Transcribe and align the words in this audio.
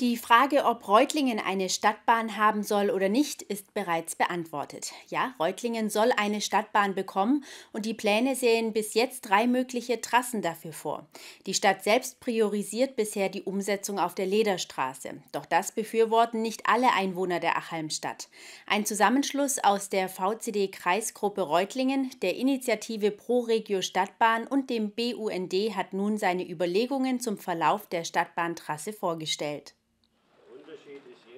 Die 0.00 0.16
Frage, 0.16 0.64
ob 0.64 0.88
Reutlingen 0.88 1.38
eine 1.38 1.68
Stadtbahn 1.68 2.38
haben 2.38 2.62
soll 2.62 2.88
oder 2.88 3.10
nicht, 3.10 3.42
ist 3.42 3.74
bereits 3.74 4.16
beantwortet. 4.16 4.92
Ja, 5.08 5.34
Reutlingen 5.38 5.90
soll 5.90 6.10
eine 6.16 6.40
Stadtbahn 6.40 6.94
bekommen 6.94 7.44
und 7.74 7.84
die 7.84 7.92
Pläne 7.92 8.34
sehen 8.34 8.72
bis 8.72 8.94
jetzt 8.94 9.28
drei 9.28 9.46
mögliche 9.46 10.00
Trassen 10.00 10.40
dafür 10.40 10.72
vor. 10.72 11.06
Die 11.44 11.52
Stadt 11.52 11.84
selbst 11.84 12.18
priorisiert 12.18 12.96
bisher 12.96 13.28
die 13.28 13.42
Umsetzung 13.42 13.98
auf 13.98 14.14
der 14.14 14.24
Lederstraße. 14.24 15.22
Doch 15.32 15.44
das 15.44 15.72
befürworten 15.72 16.40
nicht 16.40 16.62
alle 16.64 16.94
Einwohner 16.94 17.38
der 17.38 17.58
Achalmstadt. 17.58 18.30
Ein 18.66 18.86
Zusammenschluss 18.86 19.58
aus 19.58 19.90
der 19.90 20.08
VCD-Kreisgruppe 20.08 21.42
Reutlingen, 21.42 22.10
der 22.22 22.36
Initiative 22.36 23.10
Pro 23.10 23.40
Regio 23.40 23.82
Stadtbahn 23.82 24.46
und 24.46 24.70
dem 24.70 24.92
BUND 24.92 25.52
hat 25.76 25.92
nun 25.92 26.16
seine 26.16 26.48
Überlegungen 26.48 27.20
zum 27.20 27.36
Verlauf 27.36 27.86
der 27.86 28.04
Stadtbahntrasse 28.04 28.94
vorgestellt. 28.94 29.74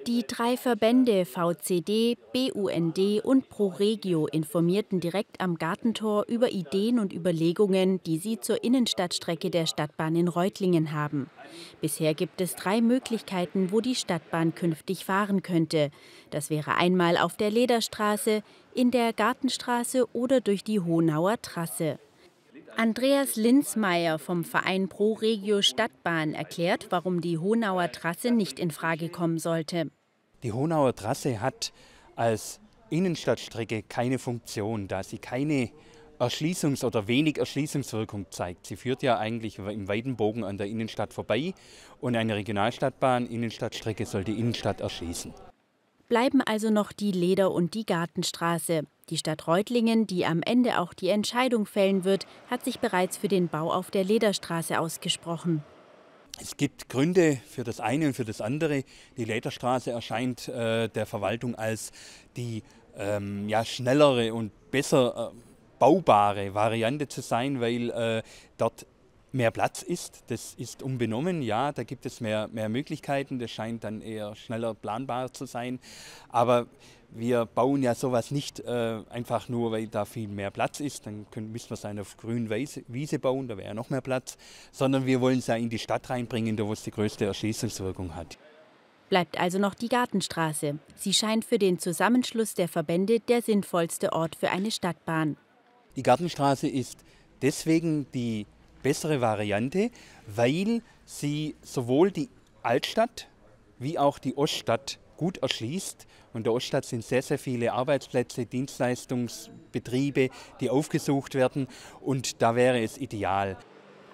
Die 0.07 0.25
drei 0.27 0.57
Verbände 0.57 1.23
VCD, 1.23 2.17
BUND 2.33 3.23
und 3.23 3.47
ProRegio 3.47 4.27
informierten 4.27 4.99
direkt 4.99 5.39
am 5.39 5.55
Gartentor 5.55 6.25
über 6.27 6.51
Ideen 6.51 6.99
und 6.99 7.13
Überlegungen, 7.13 8.03
die 8.03 8.17
sie 8.17 8.37
zur 8.37 8.65
Innenstadtstrecke 8.65 9.49
der 9.49 9.65
Stadtbahn 9.65 10.17
in 10.17 10.27
Reutlingen 10.27 10.91
haben. 10.91 11.29
Bisher 11.79 12.13
gibt 12.15 12.41
es 12.41 12.55
drei 12.55 12.81
Möglichkeiten, 12.81 13.71
wo 13.71 13.79
die 13.79 13.95
Stadtbahn 13.95 14.53
künftig 14.55 15.05
fahren 15.05 15.41
könnte. 15.41 15.89
Das 16.31 16.49
wäre 16.49 16.75
einmal 16.75 17.17
auf 17.17 17.37
der 17.37 17.51
Lederstraße, 17.51 18.43
in 18.73 18.91
der 18.91 19.13
Gartenstraße 19.13 20.07
oder 20.11 20.41
durch 20.41 20.65
die 20.65 20.81
Honauer 20.81 21.41
Trasse. 21.41 21.97
Andreas 22.75 23.35
Linzmeier 23.35 24.17
vom 24.17 24.43
Verein 24.43 24.89
Pro 24.89 25.13
Regio 25.13 25.61
Stadtbahn 25.61 26.33
erklärt, 26.33 26.87
warum 26.89 27.21
die 27.21 27.37
Honauer 27.37 27.91
Trasse 27.91 28.31
nicht 28.31 28.59
in 28.59 28.71
Frage 28.71 29.09
kommen 29.09 29.37
sollte. 29.37 29.91
Die 30.43 30.51
Honauer 30.51 30.93
Trasse 30.93 31.41
hat 31.41 31.73
als 32.15 32.59
Innenstadtstrecke 32.89 33.83
keine 33.83 34.19
Funktion, 34.19 34.87
da 34.87 35.01
sie 35.01 35.17
keine 35.17 35.71
Erschließungs- 36.19 36.85
oder 36.85 37.07
wenig 37.07 37.37
Erschließungswirkung 37.37 38.27
zeigt. 38.29 38.67
Sie 38.67 38.75
führt 38.75 39.01
ja 39.01 39.17
eigentlich 39.17 39.57
im 39.57 39.87
weiten 39.87 40.15
Bogen 40.15 40.43
an 40.43 40.57
der 40.57 40.67
Innenstadt 40.67 41.13
vorbei 41.13 41.53
und 41.99 42.15
eine 42.15 42.35
Regionalstadtbahn, 42.35 43.25
Innenstadtstrecke 43.25 44.05
soll 44.05 44.23
die 44.23 44.39
Innenstadt 44.39 44.81
erschließen 44.81 45.33
bleiben 46.13 46.41
also 46.41 46.69
noch 46.69 46.91
die 46.91 47.11
Leder- 47.11 47.51
und 47.51 47.73
die 47.73 47.87
Gartenstraße. 47.87 48.83
Die 49.09 49.17
Stadt 49.17 49.47
Reutlingen, 49.47 50.05
die 50.05 50.27
am 50.27 50.43
Ende 50.43 50.79
auch 50.79 50.93
die 50.93 51.09
Entscheidung 51.09 51.65
fällen 51.65 52.03
wird, 52.03 52.27
hat 52.51 52.63
sich 52.63 52.79
bereits 52.79 53.17
für 53.17 53.27
den 53.27 53.47
Bau 53.47 53.73
auf 53.73 53.89
der 53.89 54.03
Lederstraße 54.03 54.79
ausgesprochen. 54.79 55.63
Es 56.41 56.57
gibt 56.57 56.89
Gründe 56.89 57.39
für 57.47 57.63
das 57.63 57.79
eine 57.79 58.07
und 58.07 58.13
für 58.15 58.25
das 58.25 58.41
andere. 58.41 58.83
Die 59.17 59.25
Lederstraße 59.25 59.91
erscheint 59.91 60.47
äh, 60.47 60.89
der 60.89 61.05
Verwaltung 61.05 61.55
als 61.55 61.91
die 62.35 62.63
ähm, 62.97 63.47
ja, 63.49 63.63
schnellere 63.63 64.33
und 64.33 64.51
besser 64.71 65.31
äh, 65.31 65.37
baubare 65.79 66.53
Variante 66.53 67.07
zu 67.07 67.21
sein, 67.21 67.61
weil 67.61 67.89
äh, 67.91 68.23
dort 68.57 68.85
mehr 69.33 69.51
Platz 69.51 69.81
ist. 69.81 70.23
Das 70.27 70.53
ist 70.53 70.83
unbenommen, 70.83 71.41
ja, 71.41 71.71
da 71.71 71.83
gibt 71.83 72.05
es 72.05 72.21
mehr, 72.21 72.47
mehr 72.49 72.69
Möglichkeiten. 72.69 73.39
Das 73.39 73.51
scheint 73.51 73.83
dann 73.83 74.01
eher 74.01 74.35
schneller 74.35 74.73
planbar 74.73 75.33
zu 75.33 75.45
sein. 75.45 75.79
Aber 76.29 76.67
wir 77.09 77.45
bauen 77.45 77.83
ja 77.83 77.95
sowas 77.95 78.31
nicht 78.31 78.59
äh, 78.61 79.01
einfach 79.09 79.49
nur, 79.49 79.71
weil 79.71 79.87
da 79.87 80.05
viel 80.05 80.27
mehr 80.27 80.51
Platz 80.51 80.79
ist. 80.79 81.05
Dann 81.05 81.25
können, 81.31 81.51
müssen 81.51 81.69
wir 81.69 81.75
es 81.75 81.81
dann 81.81 81.99
auf 81.99 82.17
grün 82.17 82.49
Wiese 82.49 83.19
bauen, 83.19 83.47
da 83.47 83.57
wäre 83.57 83.69
ja 83.69 83.73
noch 83.73 83.89
mehr 83.89 84.01
Platz. 84.01 84.37
Sondern 84.71 85.05
wir 85.05 85.21
wollen 85.21 85.39
es 85.39 85.47
ja 85.47 85.55
in 85.55 85.69
die 85.69 85.79
Stadt 85.79 86.09
reinbringen, 86.09 86.55
da 86.55 86.65
wo 86.65 86.73
es 86.73 86.83
die 86.83 86.91
größte 86.91 87.25
Erschließungswirkung 87.25 88.15
hat. 88.15 88.37
Bleibt 89.09 89.39
also 89.39 89.59
noch 89.59 89.75
die 89.75 89.89
Gartenstraße. 89.89 90.79
Sie 90.95 91.13
scheint 91.13 91.45
für 91.45 91.59
den 91.59 91.77
Zusammenschluss 91.77 92.55
der 92.55 92.67
Verbände 92.67 93.19
der 93.19 93.41
sinnvollste 93.41 94.13
Ort 94.13 94.35
für 94.35 94.49
eine 94.49 94.71
Stadtbahn. 94.71 95.37
Die 95.95 96.03
Gartenstraße 96.03 96.67
ist 96.67 97.03
deswegen 97.43 98.07
die 98.13 98.47
bessere 98.83 99.21
Variante, 99.21 99.89
weil 100.27 100.81
sie 101.05 101.55
sowohl 101.61 102.11
die 102.11 102.29
Altstadt 102.61 103.27
wie 103.79 103.97
auch 103.97 104.19
die 104.19 104.37
Oststadt 104.37 104.99
gut 105.17 105.37
erschließt. 105.37 106.05
Und 106.33 106.45
der 106.45 106.53
Oststadt 106.53 106.85
sind 106.85 107.03
sehr, 107.03 107.21
sehr 107.21 107.39
viele 107.39 107.73
Arbeitsplätze, 107.73 108.45
Dienstleistungsbetriebe, 108.45 110.29
die 110.59 110.69
aufgesucht 110.69 111.35
werden. 111.35 111.67
Und 112.01 112.41
da 112.41 112.55
wäre 112.55 112.81
es 112.81 112.97
ideal. 112.97 113.57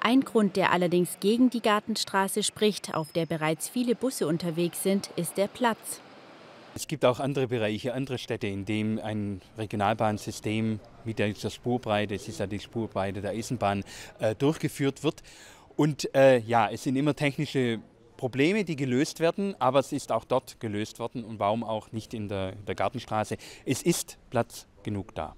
Ein 0.02 0.22
Grund, 0.22 0.56
der 0.56 0.72
allerdings 0.72 1.18
gegen 1.20 1.50
die 1.50 1.62
Gartenstraße 1.62 2.44
spricht, 2.44 2.94
auf 2.94 3.12
der 3.12 3.26
bereits 3.26 3.68
viele 3.68 3.96
Busse 3.96 4.28
unterwegs 4.28 4.82
sind, 4.82 5.10
ist 5.18 5.38
der 5.38 5.48
Platz. 5.48 6.02
Es 6.76 6.88
gibt 6.88 7.04
auch 7.04 7.20
andere 7.20 7.48
Bereiche, 7.48 7.94
andere 7.94 8.18
Städte, 8.18 8.48
in 8.48 8.66
denen 8.66 9.00
ein 9.00 9.42
Regionalbahnsystem 9.58 10.80
mit 11.04 11.20
der 11.20 11.34
Spurbreite, 11.34 12.16
es 12.16 12.28
ist 12.28 12.40
ja 12.40 12.48
die 12.48 12.60
Spurbreite 12.60 13.22
der 13.22 13.32
Eisenbahn, 13.32 13.84
äh, 14.20 14.36
durchgeführt 14.36 15.04
wird. 15.04 15.24
Und 15.76 16.14
äh, 16.16 16.40
ja, 16.40 16.70
es 16.70 16.84
sind 16.84 16.96
immer 16.96 17.16
technische 17.16 17.80
Probleme, 18.18 18.66
die 18.66 18.76
gelöst 18.76 19.20
werden, 19.20 19.56
aber 19.60 19.80
es 19.80 19.92
ist 19.94 20.12
auch 20.12 20.26
dort 20.26 20.60
gelöst 20.60 21.00
worden 21.00 21.24
und 21.24 21.40
warum 21.40 21.64
auch 21.64 21.92
nicht 21.92 22.14
in 22.14 22.28
der, 22.28 22.52
der 22.52 22.76
Gartenstraße. 22.76 23.38
Es 23.66 23.82
ist 23.82 24.18
Platz 24.30 24.68
genug 24.84 25.16
da. 25.16 25.36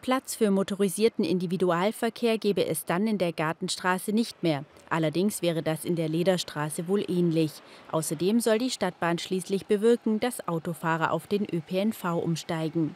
Platz 0.00 0.36
für 0.36 0.50
motorisierten 0.50 1.24
Individualverkehr 1.24 2.38
gäbe 2.38 2.66
es 2.66 2.84
dann 2.84 3.06
in 3.06 3.18
der 3.18 3.32
Gartenstraße 3.32 4.12
nicht 4.12 4.42
mehr. 4.42 4.64
Allerdings 4.90 5.42
wäre 5.42 5.62
das 5.62 5.84
in 5.84 5.96
der 5.96 6.08
Lederstraße 6.08 6.88
wohl 6.88 7.04
ähnlich. 7.08 7.52
Außerdem 7.92 8.40
soll 8.40 8.58
die 8.58 8.70
Stadtbahn 8.70 9.18
schließlich 9.18 9.66
bewirken, 9.66 10.20
dass 10.20 10.46
Autofahrer 10.46 11.12
auf 11.12 11.26
den 11.26 11.44
ÖPNV 11.44 12.22
umsteigen. 12.22 12.94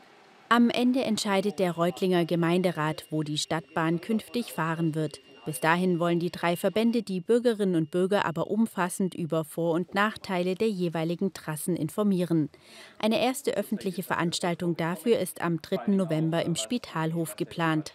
Am 0.48 0.70
Ende 0.70 1.02
entscheidet 1.02 1.58
der 1.58 1.72
Reutlinger 1.72 2.24
Gemeinderat, 2.24 3.06
wo 3.10 3.22
die 3.22 3.38
Stadtbahn 3.38 4.00
künftig 4.00 4.52
fahren 4.52 4.94
wird. 4.94 5.20
Bis 5.44 5.58
dahin 5.58 5.98
wollen 5.98 6.20
die 6.20 6.30
drei 6.30 6.56
Verbände 6.56 7.02
die 7.02 7.20
Bürgerinnen 7.20 7.74
und 7.74 7.90
Bürger 7.90 8.24
aber 8.26 8.48
umfassend 8.48 9.14
über 9.14 9.44
Vor- 9.44 9.74
und 9.74 9.92
Nachteile 9.92 10.54
der 10.54 10.68
jeweiligen 10.68 11.32
Trassen 11.32 11.74
informieren. 11.74 12.48
Eine 12.98 13.20
erste 13.20 13.56
öffentliche 13.56 14.04
Veranstaltung 14.04 14.76
dafür 14.76 15.18
ist 15.18 15.40
am 15.40 15.60
3. 15.60 15.92
November 15.92 16.44
im 16.44 16.54
Spitalhof 16.54 17.34
geplant. 17.34 17.94